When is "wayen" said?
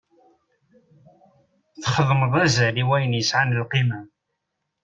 2.87-3.17